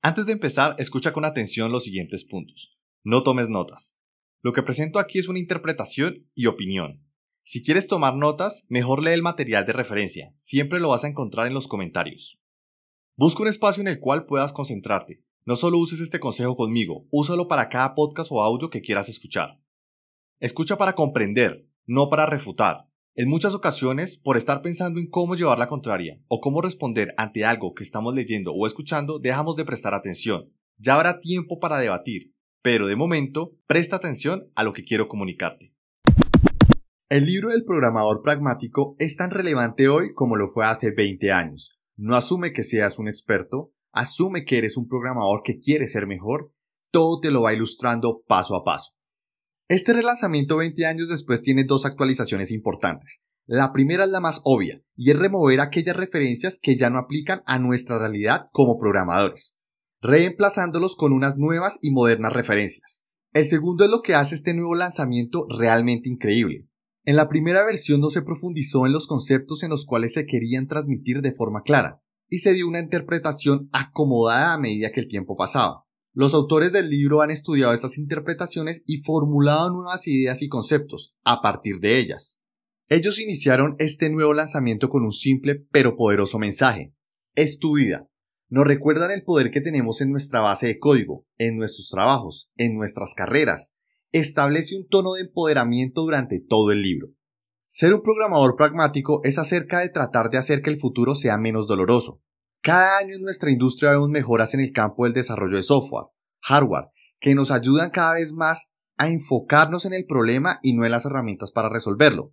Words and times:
Antes 0.00 0.26
de 0.26 0.32
empezar, 0.32 0.76
escucha 0.78 1.12
con 1.12 1.24
atención 1.24 1.72
los 1.72 1.84
siguientes 1.84 2.24
puntos. 2.24 2.78
No 3.02 3.22
tomes 3.22 3.48
notas. 3.48 3.98
Lo 4.42 4.52
que 4.52 4.62
presento 4.62 4.98
aquí 4.98 5.18
es 5.18 5.28
una 5.28 5.38
interpretación 5.38 6.28
y 6.34 6.46
opinión. 6.46 7.04
Si 7.42 7.62
quieres 7.62 7.88
tomar 7.88 8.16
notas, 8.16 8.64
mejor 8.68 9.02
lee 9.02 9.10
el 9.10 9.22
material 9.22 9.66
de 9.66 9.74
referencia. 9.74 10.32
Siempre 10.36 10.80
lo 10.80 10.90
vas 10.90 11.04
a 11.04 11.08
encontrar 11.08 11.46
en 11.46 11.54
los 11.54 11.68
comentarios. 11.68 12.40
Busca 13.16 13.42
un 13.42 13.48
espacio 13.48 13.80
en 13.80 13.88
el 13.88 14.00
cual 14.00 14.24
puedas 14.24 14.52
concentrarte. 14.52 15.22
No 15.44 15.56
solo 15.56 15.78
uses 15.78 16.00
este 16.00 16.20
consejo 16.20 16.56
conmigo, 16.56 17.06
úsalo 17.10 17.48
para 17.48 17.68
cada 17.68 17.94
podcast 17.94 18.30
o 18.32 18.42
audio 18.42 18.70
que 18.70 18.80
quieras 18.80 19.10
escuchar. 19.10 19.60
Escucha 20.40 20.78
para 20.78 20.94
comprender, 20.94 21.68
no 21.86 22.08
para 22.08 22.24
refutar. 22.24 22.88
En 23.16 23.28
muchas 23.28 23.54
ocasiones, 23.54 24.16
por 24.16 24.36
estar 24.36 24.60
pensando 24.60 24.98
en 24.98 25.08
cómo 25.08 25.36
llevar 25.36 25.56
la 25.56 25.68
contraria 25.68 26.20
o 26.26 26.40
cómo 26.40 26.60
responder 26.60 27.14
ante 27.16 27.44
algo 27.44 27.72
que 27.72 27.84
estamos 27.84 28.12
leyendo 28.12 28.52
o 28.52 28.66
escuchando, 28.66 29.20
dejamos 29.20 29.54
de 29.54 29.64
prestar 29.64 29.94
atención. 29.94 30.52
Ya 30.78 30.96
habrá 30.96 31.20
tiempo 31.20 31.60
para 31.60 31.78
debatir, 31.78 32.34
pero 32.60 32.88
de 32.88 32.96
momento, 32.96 33.52
presta 33.68 33.94
atención 33.94 34.50
a 34.56 34.64
lo 34.64 34.72
que 34.72 34.82
quiero 34.82 35.06
comunicarte. 35.06 35.72
El 37.08 37.26
libro 37.26 37.50
del 37.50 37.64
programador 37.64 38.20
pragmático 38.20 38.96
es 38.98 39.16
tan 39.16 39.30
relevante 39.30 39.88
hoy 39.88 40.12
como 40.12 40.34
lo 40.34 40.48
fue 40.48 40.66
hace 40.66 40.90
20 40.90 41.30
años. 41.30 41.70
No 41.96 42.16
asume 42.16 42.52
que 42.52 42.64
seas 42.64 42.98
un 42.98 43.06
experto, 43.06 43.70
asume 43.92 44.44
que 44.44 44.58
eres 44.58 44.76
un 44.76 44.88
programador 44.88 45.42
que 45.44 45.60
quiere 45.60 45.86
ser 45.86 46.08
mejor, 46.08 46.52
todo 46.90 47.20
te 47.20 47.30
lo 47.30 47.42
va 47.42 47.52
ilustrando 47.52 48.24
paso 48.26 48.56
a 48.56 48.64
paso. 48.64 48.96
Este 49.68 49.94
relanzamiento 49.94 50.58
20 50.58 50.84
años 50.84 51.08
después 51.08 51.40
tiene 51.40 51.64
dos 51.64 51.86
actualizaciones 51.86 52.50
importantes. 52.50 53.20
La 53.46 53.72
primera 53.72 54.04
es 54.04 54.10
la 54.10 54.20
más 54.20 54.42
obvia, 54.44 54.82
y 54.94 55.10
es 55.10 55.18
remover 55.18 55.60
aquellas 55.60 55.96
referencias 55.96 56.58
que 56.60 56.76
ya 56.76 56.90
no 56.90 56.98
aplican 56.98 57.42
a 57.46 57.58
nuestra 57.58 57.98
realidad 57.98 58.48
como 58.52 58.78
programadores, 58.78 59.56
reemplazándolos 60.02 60.96
con 60.96 61.14
unas 61.14 61.38
nuevas 61.38 61.78
y 61.80 61.92
modernas 61.92 62.34
referencias. 62.34 63.02
El 63.32 63.46
segundo 63.46 63.84
es 63.84 63.90
lo 63.90 64.02
que 64.02 64.14
hace 64.14 64.34
este 64.34 64.52
nuevo 64.52 64.74
lanzamiento 64.74 65.46
realmente 65.48 66.10
increíble. 66.10 66.68
En 67.04 67.16
la 67.16 67.30
primera 67.30 67.64
versión 67.64 68.00
no 68.00 68.10
se 68.10 68.20
profundizó 68.20 68.84
en 68.84 68.92
los 68.92 69.06
conceptos 69.06 69.62
en 69.62 69.70
los 69.70 69.86
cuales 69.86 70.12
se 70.12 70.26
querían 70.26 70.68
transmitir 70.68 71.22
de 71.22 71.32
forma 71.32 71.62
clara, 71.62 72.02
y 72.28 72.40
se 72.40 72.52
dio 72.52 72.68
una 72.68 72.80
interpretación 72.80 73.70
acomodada 73.72 74.52
a 74.52 74.58
medida 74.58 74.92
que 74.92 75.00
el 75.00 75.08
tiempo 75.08 75.36
pasaba. 75.36 75.83
Los 76.16 76.32
autores 76.32 76.70
del 76.70 76.90
libro 76.90 77.22
han 77.22 77.32
estudiado 77.32 77.72
estas 77.72 77.98
interpretaciones 77.98 78.84
y 78.86 78.98
formulado 78.98 79.72
nuevas 79.72 80.06
ideas 80.06 80.42
y 80.42 80.48
conceptos 80.48 81.16
a 81.24 81.42
partir 81.42 81.80
de 81.80 81.98
ellas. 81.98 82.40
Ellos 82.88 83.18
iniciaron 83.18 83.74
este 83.80 84.10
nuevo 84.10 84.32
lanzamiento 84.32 84.88
con 84.88 85.02
un 85.02 85.10
simple 85.10 85.66
pero 85.72 85.96
poderoso 85.96 86.38
mensaje. 86.38 86.94
Es 87.34 87.58
tu 87.58 87.78
vida. 87.78 88.08
Nos 88.48 88.64
recuerdan 88.64 89.10
el 89.10 89.24
poder 89.24 89.50
que 89.50 89.60
tenemos 89.60 90.00
en 90.02 90.12
nuestra 90.12 90.38
base 90.38 90.68
de 90.68 90.78
código, 90.78 91.26
en 91.36 91.56
nuestros 91.56 91.88
trabajos, 91.88 92.48
en 92.56 92.76
nuestras 92.76 93.12
carreras. 93.14 93.72
Establece 94.12 94.76
un 94.76 94.86
tono 94.86 95.14
de 95.14 95.22
empoderamiento 95.22 96.02
durante 96.02 96.38
todo 96.38 96.70
el 96.70 96.82
libro. 96.82 97.08
Ser 97.66 97.92
un 97.92 98.02
programador 98.02 98.54
pragmático 98.54 99.20
es 99.24 99.36
acerca 99.38 99.80
de 99.80 99.88
tratar 99.88 100.30
de 100.30 100.38
hacer 100.38 100.62
que 100.62 100.70
el 100.70 100.78
futuro 100.78 101.16
sea 101.16 101.38
menos 101.38 101.66
doloroso, 101.66 102.22
cada 102.64 102.96
año 102.96 103.14
en 103.14 103.20
nuestra 103.20 103.50
industria 103.50 103.90
vemos 103.90 104.08
mejoras 104.08 104.54
en 104.54 104.60
el 104.60 104.72
campo 104.72 105.04
del 105.04 105.12
desarrollo 105.12 105.56
de 105.56 105.62
software, 105.62 106.06
hardware, 106.40 106.86
que 107.20 107.34
nos 107.34 107.50
ayudan 107.50 107.90
cada 107.90 108.14
vez 108.14 108.32
más 108.32 108.70
a 108.96 109.10
enfocarnos 109.10 109.84
en 109.84 109.92
el 109.92 110.06
problema 110.06 110.60
y 110.62 110.72
no 110.72 110.86
en 110.86 110.90
las 110.90 111.04
herramientas 111.04 111.52
para 111.52 111.68
resolverlo. 111.68 112.32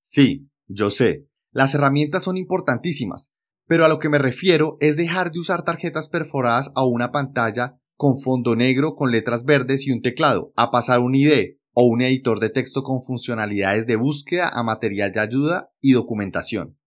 Sí, 0.00 0.48
yo 0.68 0.90
sé, 0.90 1.26
las 1.50 1.74
herramientas 1.74 2.22
son 2.22 2.36
importantísimas, 2.36 3.32
pero 3.66 3.84
a 3.84 3.88
lo 3.88 3.98
que 3.98 4.08
me 4.08 4.18
refiero 4.18 4.76
es 4.78 4.96
dejar 4.96 5.32
de 5.32 5.40
usar 5.40 5.64
tarjetas 5.64 6.08
perforadas 6.08 6.70
a 6.76 6.86
una 6.86 7.10
pantalla 7.10 7.80
con 7.96 8.16
fondo 8.16 8.54
negro 8.54 8.94
con 8.94 9.10
letras 9.10 9.44
verdes 9.44 9.84
y 9.88 9.90
un 9.90 10.00
teclado, 10.00 10.52
a 10.54 10.70
pasar 10.70 11.00
un 11.00 11.16
ID 11.16 11.56
o 11.72 11.86
un 11.86 12.02
editor 12.02 12.38
de 12.38 12.50
texto 12.50 12.84
con 12.84 13.02
funcionalidades 13.02 13.84
de 13.88 13.96
búsqueda 13.96 14.48
a 14.48 14.62
material 14.62 15.10
de 15.10 15.18
ayuda 15.18 15.72
y 15.80 15.90
documentación. 15.90 16.78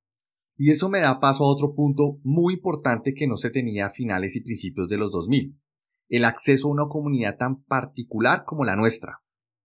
Y 0.62 0.72
eso 0.72 0.90
me 0.90 1.00
da 1.00 1.22
paso 1.22 1.46
a 1.46 1.48
otro 1.48 1.74
punto 1.74 2.20
muy 2.22 2.56
importante 2.56 3.14
que 3.14 3.28
no 3.28 3.38
se 3.38 3.50
tenía 3.50 3.86
a 3.86 3.92
finales 3.92 4.36
y 4.36 4.42
principios 4.42 4.90
de 4.90 4.98
los 4.98 5.10
2000, 5.10 5.58
el 6.10 6.26
acceso 6.26 6.68
a 6.68 6.72
una 6.72 6.90
comunidad 6.90 7.38
tan 7.38 7.64
particular 7.64 8.44
como 8.46 8.66
la 8.66 8.76
nuestra. 8.76 9.22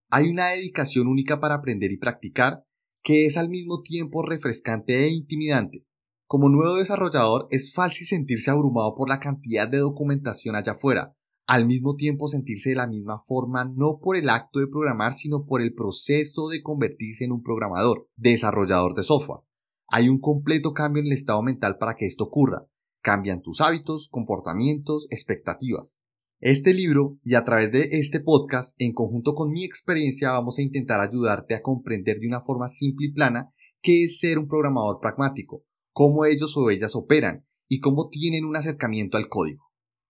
Hay 0.09 0.29
una 0.29 0.51
dedicación 0.51 1.09
única 1.09 1.41
para 1.41 1.57
aprender 1.57 1.91
y 1.91 1.99
practicar 1.99 2.63
que 3.03 3.27
es 3.27 3.37
al 3.37 3.49
mismo 3.49 3.83
tiempo 3.83 4.23
refrescante 4.23 5.05
e 5.05 5.09
intimidante. 5.09 5.85
Como 6.29 6.49
nuevo 6.49 6.77
desarrollador 6.77 7.49
es 7.51 7.75
fácil 7.75 8.07
sentirse 8.07 8.53
abrumado 8.53 8.95
por 8.95 9.09
la 9.09 9.19
cantidad 9.19 9.67
de 9.67 9.79
documentación 9.79 10.55
allá 10.55 10.73
afuera, 10.75 11.17
al 11.49 11.67
mismo 11.67 11.97
tiempo 11.97 12.29
sentirse 12.29 12.69
de 12.71 12.77
la 12.77 12.87
misma 12.87 13.21
forma 13.27 13.65
no 13.65 13.99
por 14.01 14.17
el 14.17 14.29
acto 14.29 14.61
de 14.61 14.69
programar, 14.69 15.13
sino 15.13 15.45
por 15.45 15.61
el 15.61 15.75
proceso 15.75 16.49
de 16.49 16.63
convertirse 16.63 17.25
en 17.25 17.33
un 17.33 17.43
programador, 17.43 18.09
desarrollador 18.15 18.95
de 18.95 19.03
software. 19.03 19.41
Hay 19.89 20.09
un 20.09 20.19
completo 20.19 20.73
cambio 20.73 21.01
en 21.01 21.07
el 21.07 21.13
estado 21.13 21.43
mental 21.43 21.77
para 21.79 21.95
que 21.95 22.07
esto 22.07 22.25
ocurra. 22.25 22.67
Cambian 23.03 23.43
tus 23.43 23.61
hábitos, 23.61 24.09
comportamientos, 24.09 25.07
expectativas. 25.11 25.97
Este 26.41 26.75
libro 26.75 27.19
y 27.23 27.35
a 27.35 27.45
través 27.45 27.71
de 27.71 27.89
este 27.93 28.21
podcast, 28.21 28.75
en 28.79 28.93
conjunto 28.93 29.35
con 29.35 29.51
mi 29.51 29.65
experiencia, 29.65 30.33
vamos 30.33 30.59
a 30.59 30.63
intentar 30.63 31.01
ayudarte 31.01 31.55
a 31.55 31.63
comprender 31.63 32.19
de 32.19 32.27
una 32.27 32.41
forma 32.41 32.69
simple 32.69 33.07
y 33.07 33.13
plana 33.13 33.53
qué 33.81 34.05
es 34.05 34.19
ser 34.19 34.39
un 34.39 34.49
programador 34.49 34.99
pragmático, 35.01 35.65
cómo 35.93 36.25
ellos 36.25 36.57
o 36.57 36.71
ellas 36.71 36.97
operan 36.97 37.47
y 37.69 37.81
cómo 37.81 38.09
tienen 38.09 38.45
un 38.45 38.57
acercamiento 38.57 39.17
al 39.17 39.29
código. 39.29 39.65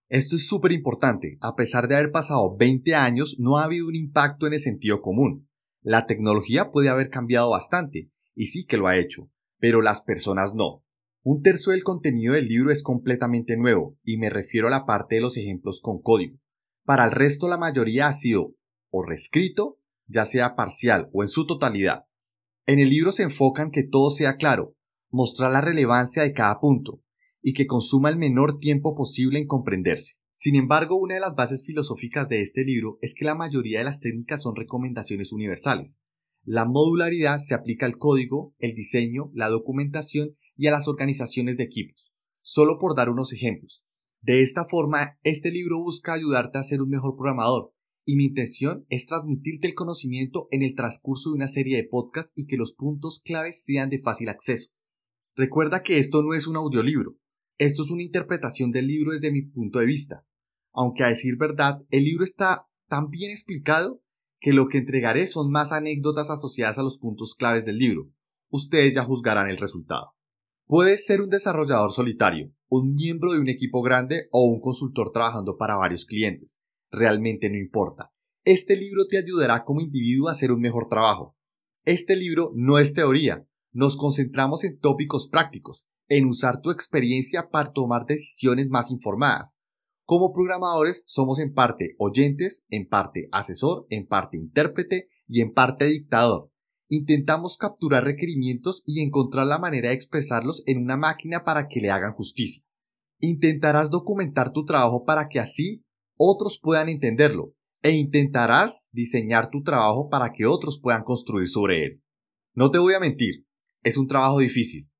Esto 0.09 0.37
es 0.37 0.47
súper 0.47 0.73
importante. 0.73 1.37
A 1.41 1.57
pesar 1.57 1.89
de 1.89 1.97
haber 1.97 2.13
pasado 2.13 2.57
20 2.57 2.95
años, 2.95 3.37
no 3.39 3.59
ha 3.59 3.65
habido 3.65 3.89
un 3.89 3.97
impacto 3.97 4.47
en 4.47 4.55
el 4.55 4.61
sentido 4.61 5.01
común. 5.01 5.49
La 5.83 6.07
tecnología 6.07 6.71
puede 6.71 6.89
haber 6.89 7.11
cambiado 7.11 7.51
bastante, 7.51 8.11
y 8.35 8.47
sí 8.47 8.65
que 8.65 8.77
lo 8.77 8.87
ha 8.87 8.97
hecho, 8.97 9.31
pero 9.65 9.81
las 9.81 10.03
personas 10.03 10.55
no. 10.55 10.85
Un 11.23 11.41
tercio 11.41 11.73
del 11.73 11.83
contenido 11.83 12.35
del 12.35 12.49
libro 12.49 12.71
es 12.71 12.83
completamente 12.83 13.57
nuevo, 13.57 13.97
y 14.03 14.19
me 14.19 14.29
refiero 14.29 14.67
a 14.67 14.71
la 14.71 14.85
parte 14.85 15.15
de 15.15 15.23
los 15.23 15.39
ejemplos 15.39 15.81
con 15.81 16.03
código. 16.03 16.39
Para 16.85 17.07
el 17.07 17.13
resto 17.13 17.49
la 17.49 17.57
mayoría 17.57 18.09
ha 18.09 18.13
sido 18.13 18.57
o 18.91 19.03
reescrito, 19.03 19.79
ya 20.07 20.27
sea 20.27 20.55
parcial 20.55 21.09
o 21.15 21.23
en 21.23 21.29
su 21.29 21.47
totalidad. 21.47 22.05
En 22.67 22.79
el 22.79 22.91
libro 22.91 23.11
se 23.11 23.23
enfocan 23.23 23.71
que 23.71 23.85
todo 23.85 24.11
sea 24.11 24.37
claro, 24.37 24.77
mostrar 25.09 25.51
la 25.51 25.63
relevancia 25.63 26.25
de 26.25 26.35
cada 26.35 26.61
punto, 26.61 27.01
y 27.41 27.55
que 27.55 27.67
consuma 27.67 28.11
el 28.11 28.19
menor 28.19 28.59
tiempo 28.59 28.95
posible 28.95 29.39
en 29.39 29.47
comprenderse. 29.47 30.17
Sin 30.35 30.57
embargo, 30.57 30.99
una 30.99 31.15
de 31.15 31.21
las 31.21 31.37
bases 31.37 31.65
filosóficas 31.65 32.29
de 32.29 32.43
este 32.43 32.65
libro 32.65 32.99
es 33.01 33.15
que 33.15 33.25
la 33.25 33.35
mayoría 33.35 33.79
de 33.79 33.87
las 33.87 34.01
técnicas 34.01 34.43
son 34.43 34.57
recomendaciones 34.57 35.33
universales, 35.33 35.97
la 36.45 36.67
modularidad 36.67 37.39
se 37.39 37.55
aplica 37.55 37.87
al 37.87 37.97
código, 37.97 38.55
el 38.59 38.75
diseño, 38.75 39.31
la 39.35 39.49
documentación 39.49 40.37
y 40.57 40.67
a 40.67 40.71
las 40.71 40.89
organizaciones 40.89 41.57
de 41.57 41.65
equipos, 41.65 42.13
solo 42.43 42.79
por 42.79 42.95
dar 42.95 43.09
unos 43.09 43.33
ejemplos. 43.33 43.85
De 44.21 44.43
esta 44.43 44.65
forma, 44.65 45.19
este 45.23 45.51
libro 45.51 45.79
busca 45.79 46.13
ayudarte 46.13 46.59
a 46.59 46.63
ser 46.63 46.83
un 46.83 46.91
mejor 46.91 47.17
programador, 47.17 47.73
y 48.07 48.17
mi 48.17 48.25
intención 48.25 48.85
es 48.91 49.07
transmitirte 49.07 49.67
el 49.67 49.75
conocimiento 49.75 50.49
en 50.51 50.63
el 50.63 50.75
transcurso 50.75 51.31
de 51.31 51.37
una 51.37 51.49
serie 51.49 51.77
de 51.77 51.89
podcasts 51.89 52.33
y 52.35 52.47
que 52.47 52.59
los 52.59 52.75
puntos 52.75 53.21
claves 53.25 53.65
sean 53.65 53.89
de 53.89 54.01
fácil 54.01 54.29
acceso. 54.29 54.71
Recuerda 55.35 55.83
que 55.83 55.99
esto 55.99 56.23
no 56.23 56.35
es 56.35 56.47
un 56.47 56.57
audiolibro, 56.57 57.17
esto 57.59 57.83
es 57.83 57.91
una 57.91 58.03
interpretación 58.03 58.71
del 58.71 58.87
libro 58.87 59.13
desde 59.13 59.33
mi 59.33 59.43
punto 59.43 59.79
de 59.79 59.87
vista. 59.87 60.27
Aunque 60.73 61.05
a 61.05 61.09
decir 61.09 61.37
verdad, 61.37 61.81
el 61.89 62.05
libro 62.05 62.25
está 62.25 62.67
tan 62.89 63.09
bien 63.09 63.31
explicado 63.31 64.04
que 64.45 64.53
lo 64.53 64.69
que 64.69 64.77
entregaré 64.77 65.27
son 65.27 65.51
más 65.51 65.73
anécdotas 65.73 66.29
asociadas 66.29 66.77
a 66.77 66.83
los 66.83 66.99
puntos 66.99 67.35
claves 67.35 67.65
del 67.65 67.79
libro. 67.79 68.11
Ustedes 68.51 68.93
ya 68.93 69.03
juzgarán 69.03 69.49
el 69.49 69.57
resultado. 69.57 70.13
Puedes 70.67 71.07
ser 71.07 71.23
un 71.23 71.31
desarrollador 71.31 71.93
solitario, 71.93 72.53
un 72.69 72.95
miembro 72.95 73.33
de 73.33 73.39
un 73.39 73.49
equipo 73.49 73.81
grande 73.81 74.29
o 74.33 74.45
un 74.45 74.61
consultor 74.61 75.13
trabajando 75.13 75.57
para 75.57 75.77
varios 75.77 76.05
clientes. 76.05 76.61
Realmente 76.91 77.49
no 77.49 77.57
importa. 77.57 78.13
Este 78.45 78.77
libro 78.77 79.07
te 79.07 79.17
ayudará 79.17 79.65
como 79.65 79.81
individuo 79.81 80.29
a 80.29 80.33
hacer 80.33 80.53
un 80.53 80.61
mejor 80.61 80.89
trabajo. 80.91 81.39
Este 81.87 82.15
libro 82.15 82.53
no 82.55 82.79
es 82.79 82.93
teoría. 82.93 83.49
Nos 83.73 83.97
concentramos 83.97 84.63
en 84.65 84.79
tópicos 84.79 85.27
prácticos, 85.27 85.89
en 86.07 86.27
usar 86.27 86.61
tu 86.61 86.71
experiencia 86.71 87.49
para 87.49 87.73
tomar 87.73 88.05
decisiones 88.05 88.69
más 88.69 88.91
informadas. 88.91 89.57
Como 90.07 90.35
programadores 90.35 91.03
somos 91.07 91.39
en 91.39 91.55
parte 91.55 91.95
oyentes, 91.99 92.65
en 92.69 92.87
parte 92.87 93.29
asesor, 93.33 93.87
en 93.89 94.07
parte 94.07 94.37
intérprete 94.37 95.09
y 95.27 95.41
en 95.41 95.53
parte 95.53 95.87
dictador. 95.87 96.51
Intentamos 96.89 97.57
capturar 97.57 98.05
requerimientos 98.05 98.83
y 98.87 99.01
encontrar 99.01 99.47
la 99.47 99.59
manera 99.59 99.89
de 99.89 99.95
expresarlos 99.95 100.63
en 100.67 100.83
una 100.83 100.99
máquina 100.99 101.43
para 101.43 101.69
que 101.69 101.81
le 101.81 101.91
hagan 101.91 102.13
justicia. 102.13 102.63
Intentarás 103.19 103.91
documentar 103.91 104.53
tu 104.53 104.67
trabajo 104.67 105.05
para 105.07 105.29
que 105.29 105.41
así 105.41 105.83
otros 106.19 106.61
puedan 106.63 106.91
entenderlo 106.91 107.55
e 107.83 107.93
intentarás 107.93 108.89
diseñar 108.93 109.49
tu 109.51 109.63
trabajo 109.63 110.11
para 110.11 110.33
que 110.33 110.45
otros 110.45 110.79
puedan 110.79 111.03
construir 111.03 111.49
sobre 111.49 111.85
él. 111.85 112.03
No 112.55 112.71
te 112.71 112.79
voy 112.79 112.93
a 112.93 113.01
mentir, 113.01 113.47
es 113.83 113.97
un 113.97 114.07
trabajo 114.07 114.39
difícil. 114.39 114.91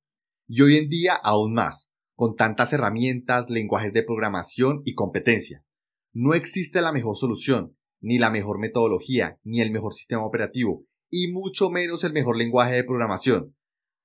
y 0.47 0.61
hoy 0.61 0.77
en 0.77 0.89
día 0.89 1.15
aún 1.15 1.55
más, 1.55 1.91
con 2.15 2.37
tantas 2.37 2.73
herramientas, 2.73 3.51
lenguajes 3.51 3.93
de 3.93 4.03
programación 4.03 4.83
y 4.85 4.95
competencia. 4.95 5.65
No 6.13 6.35
existe 6.35 6.81
la 6.81 6.93
mejor 6.93 7.17
solución, 7.17 7.77
ni 8.01 8.19
la 8.19 8.31
mejor 8.31 8.59
metodología, 8.59 9.39
ni 9.43 9.61
el 9.61 9.71
mejor 9.71 9.95
sistema 9.95 10.25
operativo, 10.25 10.85
y 11.11 11.33
mucho 11.33 11.71
menos 11.71 12.05
el 12.05 12.13
mejor 12.13 12.37
lenguaje 12.37 12.75
de 12.75 12.85
programación. 12.85 13.57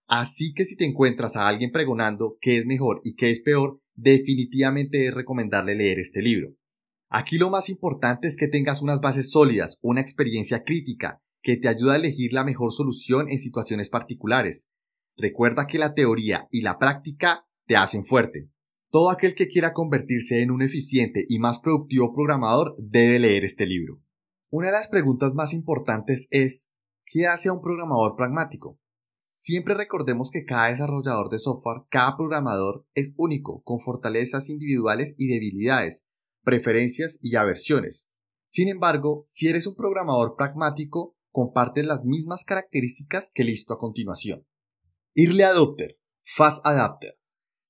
Así 0.07 0.53
que 0.53 0.65
si 0.65 0.75
te 0.75 0.85
encuentras 0.85 1.35
a 1.35 1.47
alguien 1.47 1.71
pregonando 1.71 2.37
qué 2.41 2.57
es 2.57 2.65
mejor 2.65 3.01
y 3.03 3.15
qué 3.15 3.29
es 3.29 3.41
peor, 3.41 3.79
definitivamente 3.93 5.05
es 5.05 5.13
recomendarle 5.13 5.75
leer 5.75 5.99
este 5.99 6.21
libro. 6.21 6.55
Aquí 7.09 7.37
lo 7.37 7.49
más 7.49 7.69
importante 7.69 8.27
es 8.27 8.35
que 8.35 8.47
tengas 8.47 8.81
unas 8.81 9.01
bases 9.01 9.31
sólidas, 9.31 9.77
una 9.81 10.01
experiencia 10.01 10.63
crítica, 10.63 11.21
que 11.41 11.57
te 11.57 11.67
ayuda 11.67 11.93
a 11.93 11.97
elegir 11.97 12.33
la 12.33 12.43
mejor 12.43 12.71
solución 12.71 13.29
en 13.29 13.39
situaciones 13.39 13.89
particulares. 13.89 14.67
Recuerda 15.15 15.67
que 15.67 15.77
la 15.77 15.93
teoría 15.93 16.47
y 16.51 16.61
la 16.61 16.77
práctica 16.77 17.45
te 17.69 17.77
hacen 17.77 18.03
fuerte. 18.03 18.49
Todo 18.89 19.11
aquel 19.11 19.35
que 19.35 19.47
quiera 19.47 19.73
convertirse 19.73 20.41
en 20.41 20.49
un 20.49 20.63
eficiente 20.63 21.23
y 21.29 21.37
más 21.37 21.59
productivo 21.59 22.11
programador 22.11 22.75
debe 22.79 23.19
leer 23.19 23.45
este 23.45 23.67
libro. 23.67 24.01
Una 24.49 24.67
de 24.69 24.73
las 24.73 24.87
preguntas 24.87 25.35
más 25.35 25.53
importantes 25.53 26.27
es, 26.31 26.67
¿qué 27.05 27.27
hace 27.27 27.47
a 27.47 27.53
un 27.53 27.61
programador 27.61 28.15
pragmático? 28.15 28.79
Siempre 29.29 29.75
recordemos 29.75 30.31
que 30.31 30.45
cada 30.45 30.69
desarrollador 30.69 31.29
de 31.29 31.37
software, 31.37 31.83
cada 31.91 32.17
programador 32.17 32.87
es 32.95 33.13
único, 33.17 33.61
con 33.61 33.77
fortalezas 33.77 34.49
individuales 34.49 35.13
y 35.19 35.27
debilidades, 35.27 36.07
preferencias 36.43 37.19
y 37.21 37.35
aversiones. 37.35 38.09
Sin 38.47 38.67
embargo, 38.67 39.21
si 39.27 39.47
eres 39.47 39.67
un 39.67 39.75
programador 39.75 40.35
pragmático, 40.35 41.15
compartes 41.29 41.85
las 41.85 42.03
mismas 42.03 42.45
características 42.45 43.29
que 43.31 43.43
listo 43.43 43.75
a 43.75 43.77
continuación. 43.77 44.47
Early 45.13 45.43
Adopter, 45.43 45.99
Fast 46.35 46.65
Adapter, 46.65 47.18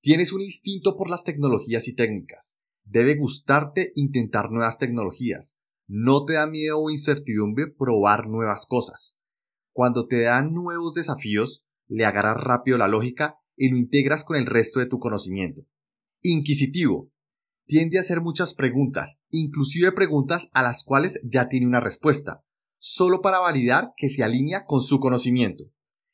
Tienes 0.02 0.32
un 0.32 0.42
instinto 0.42 0.96
por 0.96 1.10
las 1.10 1.26
tecnologías 1.26 1.90
y 1.90 1.94
técnicas. 1.94 2.58
Debe 2.86 3.16
gustarte 3.16 3.92
intentar 3.96 4.50
nuevas 4.50 4.78
tecnologías. 4.78 5.58
No 5.88 6.24
te 6.24 6.34
da 6.34 6.48
miedo 6.48 6.80
o 6.80 6.90
incertidumbre 6.90 7.68
probar 7.68 8.28
nuevas 8.30 8.66
cosas. 8.66 9.18
Cuando 9.74 10.08
te 10.08 10.22
dan 10.22 10.54
nuevos 10.54 10.94
desafíos, 10.94 11.66
le 11.88 12.06
agarras 12.06 12.38
rápido 12.38 12.78
la 12.78 12.88
lógica 12.88 13.40
y 13.58 13.70
lo 13.70 13.78
integras 13.78 14.24
con 14.24 14.38
el 14.38 14.46
resto 14.46 14.80
de 14.80 14.86
tu 14.86 15.00
conocimiento. 15.00 15.66
Inquisitivo. 16.22 17.12
Tiende 17.66 17.98
a 17.98 18.02
hacer 18.02 18.22
muchas 18.22 18.54
preguntas, 18.54 19.20
inclusive 19.30 19.92
preguntas 19.92 20.50
a 20.54 20.64
las 20.64 20.84
cuales 20.84 21.20
ya 21.24 21.50
tiene 21.50 21.68
una 21.68 21.82
respuesta, 21.82 22.46
solo 22.78 23.22
para 23.22 23.40
validar 23.40 23.92
que 23.98 24.08
se 24.08 24.24
alinea 24.24 24.66
con 24.66 24.82
su 24.82 25.00
conocimiento. 25.00 25.66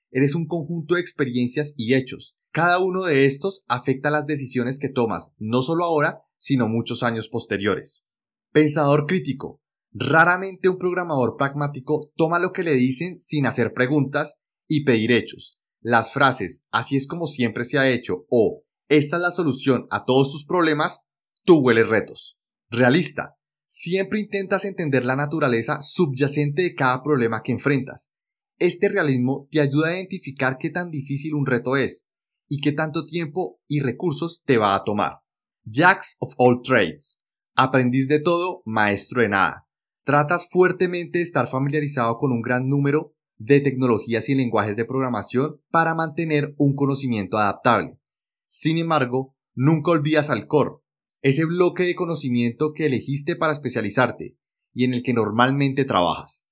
Eres 0.10 0.34
un 0.34 0.48
conjunto 0.48 0.96
de 0.96 1.02
experiencias 1.02 1.74
y 1.78 1.94
hechos, 1.94 2.36
cada 2.56 2.80
uno 2.80 3.04
de 3.04 3.26
estos 3.26 3.66
afecta 3.68 4.10
las 4.10 4.28
decisiones 4.28 4.80
que 4.80 4.88
tomas, 4.88 5.34
no 5.38 5.62
solo 5.62 5.84
ahora, 5.84 6.22
sino 6.38 6.70
muchos 6.70 7.04
años 7.04 7.28
posteriores. 7.28 8.06
Pensador 8.54 9.08
crítico. 9.08 9.62
Raramente 9.92 10.70
un 10.70 10.78
programador 10.78 11.36
pragmático 11.36 12.14
toma 12.16 12.40
lo 12.40 12.54
que 12.54 12.64
le 12.64 12.72
dicen 12.76 13.18
sin 13.18 13.46
hacer 13.46 13.74
preguntas 13.74 14.38
y 14.70 14.86
pedir 14.86 15.12
hechos. 15.12 15.60
Las 15.82 16.14
frases 16.14 16.64
así 16.72 16.96
es 16.96 17.08
como 17.08 17.28
siempre 17.28 17.66
se 17.66 17.78
ha 17.78 17.90
hecho 17.90 18.26
o 18.30 18.64
esta 18.88 19.18
es 19.18 19.22
la 19.22 19.32
solución 19.32 19.88
a 19.92 20.06
todos 20.06 20.32
tus 20.32 20.46
problemas, 20.46 21.02
tú 21.44 21.60
hueles 21.60 21.90
retos. 21.90 22.38
Realista. 22.70 23.36
Siempre 23.66 24.22
intentas 24.22 24.64
entender 24.64 25.04
la 25.04 25.18
naturaleza 25.18 25.82
subyacente 25.82 26.62
de 26.62 26.74
cada 26.74 27.04
problema 27.04 27.42
que 27.44 27.52
enfrentas. 27.52 28.12
Este 28.60 28.88
realismo 28.88 29.50
te 29.52 29.60
ayuda 29.60 29.90
a 29.90 29.96
identificar 29.96 30.58
qué 30.58 30.70
tan 30.70 30.90
difícil 30.90 31.34
un 31.34 31.46
reto 31.46 31.76
es 31.76 32.08
y 32.48 32.62
qué 32.62 32.72
tanto 32.72 33.06
tiempo 33.06 33.60
y 33.68 33.80
recursos 33.80 34.42
te 34.46 34.58
va 34.58 34.76
a 34.76 34.84
tomar. 34.84 35.20
Jacks 35.64 36.18
of 36.20 36.34
all 36.38 36.62
trades. 36.62 37.22
Aprendiz 37.56 38.08
de 38.08 38.20
todo, 38.20 38.62
maestro 38.66 39.22
de 39.22 39.30
nada. 39.30 39.68
Tratas 40.04 40.48
fuertemente 40.50 41.20
de 41.20 41.24
estar 41.24 41.48
familiarizado 41.48 42.18
con 42.18 42.32
un 42.32 42.42
gran 42.42 42.70
número 42.70 43.16
de 43.38 43.60
tecnologías 43.60 44.30
y 44.30 44.36
lenguajes 44.36 44.76
de 44.76 44.86
programación 44.86 45.62
para 45.72 45.96
mantener 45.96 46.54
un 46.58 46.76
conocimiento 46.76 47.38
adaptable. 47.38 48.00
Sin 48.46 48.78
embargo, 48.78 49.36
nunca 49.56 49.92
olvidas 49.92 50.30
al 50.30 50.48
core, 50.48 50.76
ese 51.22 51.46
bloque 51.46 51.84
de 51.84 51.96
conocimiento 51.96 52.74
que 52.74 52.86
elegiste 52.86 53.36
para 53.36 53.54
especializarte 53.54 54.38
y 54.74 54.84
en 54.84 54.94
el 54.94 55.02
que 55.02 55.14
normalmente 55.14 55.86
trabajas. 55.86 56.46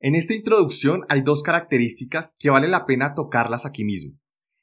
En 0.00 0.14
esta 0.14 0.34
introducción 0.34 1.02
hay 1.08 1.22
dos 1.22 1.42
características 1.42 2.34
que 2.38 2.50
vale 2.50 2.68
la 2.68 2.86
pena 2.86 3.14
tocarlas 3.14 3.64
aquí 3.64 3.84
mismo. 3.84 4.18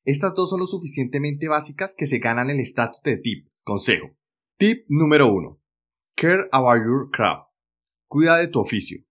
Estas 0.06 0.36
dos 0.36 0.52
son 0.52 0.60
lo 0.60 0.68
suficientemente 0.68 1.48
básicas 1.48 1.96
que 1.98 2.06
se 2.06 2.20
ganan 2.20 2.52
el 2.52 2.60
estatus 2.60 3.02
de 3.02 3.18
tip. 3.18 3.48
Consejo. 3.64 4.12
Tip 4.60 4.86
número 4.88 5.34
1. 5.34 5.60
Care 6.16 6.48
about 6.52 6.86
your 6.86 7.10
craft. 7.12 7.50
Cuida 8.08 8.38
de 8.38 8.48
tu 8.48 8.60
oficio. 8.60 9.04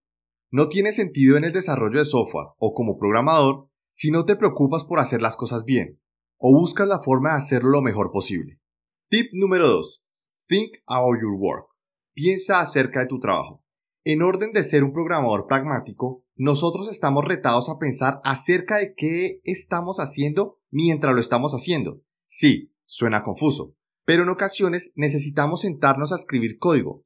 No 0.51 0.69
tiene 0.69 0.93
sentido 0.93 1.35
en 1.35 1.43
el 1.43 1.51
desarrollo 1.51 1.99
de 1.99 2.05
software 2.05 2.47
o 2.59 2.73
como 2.73 2.97
programador 2.97 3.69
si 3.91 4.09
no 4.09 4.23
te 4.23 4.37
preocupas 4.37 4.85
por 4.85 4.99
hacer 4.99 5.21
las 5.21 5.35
cosas 5.35 5.65
bien 5.65 5.99
o 6.37 6.57
buscas 6.57 6.87
la 6.87 7.03
forma 7.03 7.31
de 7.31 7.39
hacerlo 7.39 7.71
lo 7.71 7.81
mejor 7.81 8.09
posible. 8.11 8.61
Tip 9.09 9.31
número 9.33 9.67
2. 9.67 10.01
Think 10.47 10.77
about 10.85 11.19
your 11.21 11.33
work. 11.37 11.67
Piensa 12.13 12.61
acerca 12.61 13.01
de 13.01 13.07
tu 13.07 13.19
trabajo. 13.19 13.65
En 14.05 14.21
orden 14.21 14.53
de 14.53 14.63
ser 14.63 14.85
un 14.85 14.93
programador 14.93 15.45
pragmático, 15.45 16.23
nosotros 16.35 16.89
estamos 16.89 17.25
retados 17.25 17.69
a 17.69 17.79
pensar 17.79 18.21
acerca 18.23 18.77
de 18.77 18.93
qué 18.93 19.41
estamos 19.43 19.99
haciendo 19.99 20.59
mientras 20.75 21.13
lo 21.13 21.21
estamos 21.21 21.53
haciendo. 21.53 22.01
Sí, 22.25 22.73
suena 22.83 23.23
confuso, 23.23 23.77
pero 24.03 24.23
en 24.23 24.29
ocasiones 24.29 24.91
necesitamos 24.95 25.61
sentarnos 25.61 26.11
a 26.11 26.15
escribir 26.15 26.57
código 26.57 27.05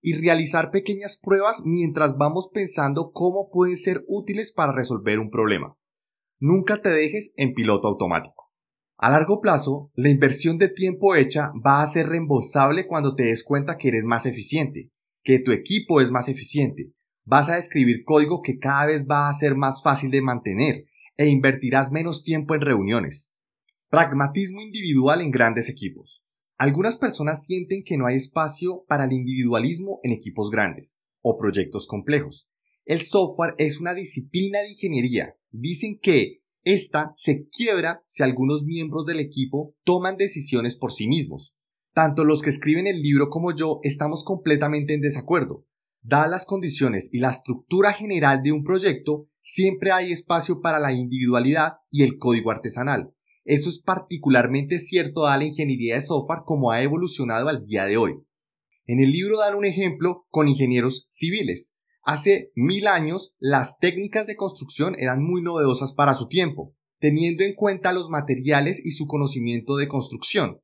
y 0.00 0.14
realizar 0.14 0.70
pequeñas 0.70 1.20
pruebas 1.22 1.60
mientras 1.66 2.16
vamos 2.16 2.48
pensando 2.50 3.12
cómo 3.12 3.50
pueden 3.50 3.76
ser 3.76 4.04
útiles 4.08 4.52
para 4.52 4.72
resolver 4.72 5.18
un 5.18 5.28
problema. 5.28 5.76
Nunca 6.38 6.80
te 6.80 6.88
dejes 6.88 7.34
en 7.36 7.52
piloto 7.52 7.88
automático. 7.88 8.50
A 8.96 9.10
largo 9.10 9.42
plazo, 9.42 9.90
la 9.94 10.08
inversión 10.08 10.56
de 10.56 10.70
tiempo 10.70 11.14
hecha 11.14 11.52
va 11.64 11.82
a 11.82 11.86
ser 11.86 12.08
reembolsable 12.08 12.86
cuando 12.86 13.14
te 13.14 13.24
des 13.24 13.44
cuenta 13.44 13.76
que 13.76 13.88
eres 13.88 14.04
más 14.04 14.24
eficiente, 14.24 14.90
que 15.22 15.40
tu 15.40 15.52
equipo 15.52 16.00
es 16.00 16.10
más 16.10 16.30
eficiente, 16.30 16.94
vas 17.24 17.50
a 17.50 17.58
escribir 17.58 18.02
código 18.02 18.40
que 18.40 18.58
cada 18.58 18.86
vez 18.86 19.04
va 19.06 19.28
a 19.28 19.32
ser 19.34 19.56
más 19.56 19.82
fácil 19.82 20.10
de 20.10 20.22
mantener 20.22 20.86
e 21.20 21.28
invertirás 21.28 21.92
menos 21.92 22.24
tiempo 22.24 22.54
en 22.54 22.62
reuniones. 22.62 23.30
Pragmatismo 23.90 24.62
individual 24.62 25.20
en 25.20 25.30
grandes 25.30 25.68
equipos. 25.68 26.22
Algunas 26.56 26.96
personas 26.96 27.44
sienten 27.44 27.82
que 27.84 27.98
no 27.98 28.06
hay 28.06 28.16
espacio 28.16 28.86
para 28.88 29.04
el 29.04 29.12
individualismo 29.12 30.00
en 30.02 30.12
equipos 30.12 30.50
grandes 30.50 30.96
o 31.20 31.36
proyectos 31.36 31.86
complejos. 31.86 32.48
El 32.86 33.02
software 33.02 33.54
es 33.58 33.80
una 33.80 33.92
disciplina 33.92 34.60
de 34.60 34.70
ingeniería. 34.70 35.34
Dicen 35.50 35.98
que 36.00 36.40
esta 36.64 37.12
se 37.16 37.46
quiebra 37.48 38.02
si 38.06 38.22
algunos 38.22 38.64
miembros 38.64 39.04
del 39.04 39.20
equipo 39.20 39.74
toman 39.84 40.16
decisiones 40.16 40.74
por 40.74 40.90
sí 40.90 41.06
mismos. 41.06 41.54
Tanto 41.92 42.24
los 42.24 42.40
que 42.40 42.48
escriben 42.48 42.86
el 42.86 43.02
libro 43.02 43.28
como 43.28 43.54
yo 43.54 43.80
estamos 43.82 44.24
completamente 44.24 44.94
en 44.94 45.02
desacuerdo. 45.02 45.66
Dadas 46.02 46.30
las 46.30 46.46
condiciones 46.46 47.10
y 47.12 47.18
la 47.18 47.30
estructura 47.30 47.92
general 47.92 48.42
de 48.42 48.52
un 48.52 48.64
proyecto, 48.64 49.28
siempre 49.40 49.92
hay 49.92 50.12
espacio 50.12 50.60
para 50.60 50.78
la 50.78 50.92
individualidad 50.92 51.74
y 51.90 52.02
el 52.02 52.18
código 52.18 52.50
artesanal. 52.50 53.14
Eso 53.44 53.68
es 53.68 53.80
particularmente 53.80 54.78
cierto 54.78 55.26
a 55.26 55.36
la 55.36 55.44
ingeniería 55.44 55.94
de 55.94 56.00
software 56.00 56.40
como 56.44 56.70
ha 56.70 56.82
evolucionado 56.82 57.48
al 57.48 57.66
día 57.66 57.84
de 57.84 57.96
hoy. 57.96 58.14
En 58.86 59.00
el 59.00 59.12
libro 59.12 59.38
dan 59.38 59.54
un 59.54 59.64
ejemplo 59.64 60.26
con 60.30 60.48
ingenieros 60.48 61.06
civiles. 61.10 61.72
Hace 62.02 62.50
mil 62.54 62.86
años 62.86 63.34
las 63.38 63.78
técnicas 63.78 64.26
de 64.26 64.36
construcción 64.36 64.94
eran 64.98 65.22
muy 65.22 65.42
novedosas 65.42 65.92
para 65.92 66.14
su 66.14 66.28
tiempo, 66.28 66.74
teniendo 66.98 67.44
en 67.44 67.54
cuenta 67.54 67.92
los 67.92 68.08
materiales 68.08 68.80
y 68.84 68.92
su 68.92 69.06
conocimiento 69.06 69.76
de 69.76 69.88
construcción 69.88 70.60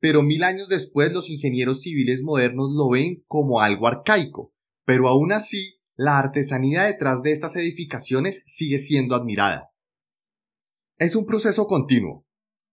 pero 0.00 0.22
mil 0.22 0.42
años 0.42 0.68
después 0.68 1.12
los 1.12 1.30
ingenieros 1.30 1.82
civiles 1.82 2.22
modernos 2.22 2.70
lo 2.72 2.88
ven 2.88 3.22
como 3.26 3.60
algo 3.60 3.86
arcaico. 3.86 4.52
Pero 4.84 5.08
aún 5.08 5.32
así, 5.32 5.80
la 5.96 6.18
artesanía 6.18 6.84
detrás 6.84 7.22
de 7.22 7.32
estas 7.32 7.56
edificaciones 7.56 8.42
sigue 8.46 8.78
siendo 8.78 9.14
admirada. 9.14 9.70
Es 10.98 11.16
un 11.16 11.26
proceso 11.26 11.66
continuo. 11.66 12.26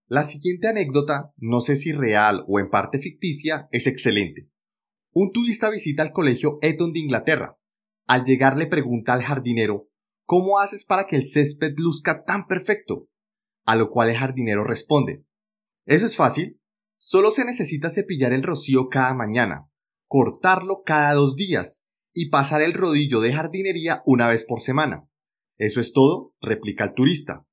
La 0.07 0.23
siguiente 0.23 0.67
anécdota, 0.67 1.33
no 1.37 1.59
sé 1.59 1.75
si 1.75 1.91
real 1.91 2.45
o 2.47 2.59
en 2.59 2.69
parte 2.69 2.99
ficticia, 2.99 3.67
es 3.71 3.87
excelente. 3.87 4.49
Un 5.11 5.31
turista 5.31 5.69
visita 5.69 6.03
el 6.03 6.11
colegio 6.11 6.59
Eton 6.61 6.93
de 6.93 6.99
Inglaterra. 6.99 7.57
Al 8.05 8.23
llegar 8.23 8.57
le 8.57 8.67
pregunta 8.67 9.13
al 9.13 9.23
jardinero, 9.23 9.89
¿cómo 10.25 10.59
haces 10.59 10.85
para 10.85 11.07
que 11.07 11.17
el 11.17 11.27
césped 11.27 11.73
luzca 11.77 12.23
tan 12.23 12.47
perfecto? 12.47 13.09
A 13.65 13.75
lo 13.75 13.89
cual 13.89 14.09
el 14.09 14.17
jardinero 14.17 14.63
responde, 14.63 15.25
eso 15.85 16.05
es 16.05 16.15
fácil, 16.15 16.61
Solo 16.99 17.29
se 17.29 17.45
necesita 17.45 17.91
cepillar 17.91 18.33
el 18.33 18.41
rocío 18.41 18.89
cada 18.89 19.13
mañana, 19.13 19.69
cortarlo 20.07 20.81
cada 20.83 21.13
dos 21.13 21.35
días 21.35 21.85
y 22.19 22.29
pasar 22.31 22.63
el 22.63 22.73
rodillo 22.73 23.21
de 23.21 23.31
jardinería 23.31 24.01
una 24.03 24.27
vez 24.27 24.43
por 24.43 24.59
semana. 24.59 25.07
Eso 25.57 25.79
es 25.79 25.93
todo, 25.93 26.33
replica 26.41 26.83
el 26.83 26.95
turista. 26.95 27.45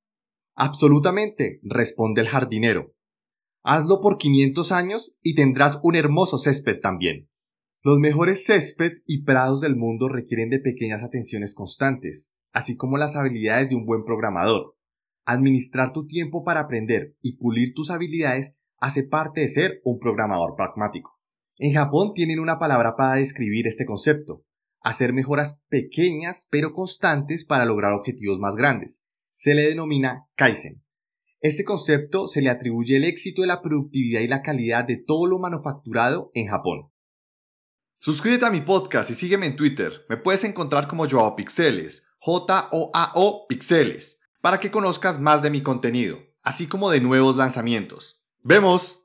Absolutamente, 0.54 1.60
responde 1.62 2.22
el 2.22 2.28
jardinero. 2.28 2.94
Hazlo 3.62 4.00
por 4.00 4.16
500 4.16 4.72
años 4.72 5.18
y 5.20 5.34
tendrás 5.34 5.80
un 5.82 5.96
hermoso 5.96 6.38
césped 6.38 6.80
también. 6.80 7.28
Los 7.82 7.98
mejores 7.98 8.46
césped 8.46 9.02
y 9.04 9.24
prados 9.24 9.60
del 9.60 9.76
mundo 9.76 10.08
requieren 10.08 10.48
de 10.48 10.60
pequeñas 10.60 11.02
atenciones 11.02 11.54
constantes, 11.54 12.32
así 12.54 12.74
como 12.78 12.96
las 12.96 13.16
habilidades 13.16 13.68
de 13.68 13.76
un 13.76 13.84
buen 13.84 14.02
programador. 14.02 14.78
Administrar 15.26 15.92
tu 15.92 16.06
tiempo 16.06 16.42
para 16.42 16.60
aprender 16.60 17.18
y 17.20 17.36
pulir 17.36 17.74
tus 17.74 17.90
habilidades 17.90 18.54
hace 18.78 19.02
parte 19.02 19.42
de 19.42 19.48
ser 19.48 19.82
un 19.84 19.98
programador 19.98 20.56
pragmático. 20.56 21.20
En 21.58 21.74
Japón 21.74 22.12
tienen 22.14 22.40
una 22.40 22.58
palabra 22.58 22.96
para 22.96 23.16
describir 23.16 23.66
este 23.66 23.84
concepto, 23.84 24.42
hacer 24.84 25.12
mejoras 25.12 25.58
pequeñas 25.68 26.46
pero 26.50 26.72
constantes 26.72 27.44
para 27.44 27.64
lograr 27.64 27.94
objetivos 27.94 28.38
más 28.38 28.54
grandes. 28.54 29.00
Se 29.28 29.54
le 29.54 29.62
denomina 29.62 30.28
Kaizen. 30.36 30.84
Este 31.40 31.64
concepto 31.64 32.28
se 32.28 32.40
le 32.40 32.50
atribuye 32.50 32.96
el 32.96 33.04
éxito 33.04 33.42
de 33.42 33.48
la 33.48 33.60
productividad 33.60 34.20
y 34.20 34.28
la 34.28 34.42
calidad 34.42 34.84
de 34.84 34.96
todo 34.96 35.26
lo 35.26 35.38
manufacturado 35.38 36.30
en 36.34 36.46
Japón. 36.46 36.90
Suscríbete 37.98 38.46
a 38.46 38.50
mi 38.50 38.60
podcast 38.60 39.10
y 39.10 39.14
sígueme 39.14 39.46
en 39.46 39.56
Twitter. 39.56 40.04
Me 40.08 40.16
puedes 40.16 40.44
encontrar 40.44 40.86
como 40.86 41.08
Joao 41.08 41.36
Pixeles, 41.36 42.06
J-O-A-O 42.18 43.46
Pixeles, 43.48 44.20
para 44.40 44.60
que 44.60 44.70
conozcas 44.70 45.18
más 45.18 45.42
de 45.42 45.50
mi 45.50 45.62
contenido, 45.62 46.18
así 46.42 46.66
como 46.66 46.90
de 46.90 47.00
nuevos 47.00 47.36
lanzamientos. 47.36 48.26
¡Vemos! 48.42 49.00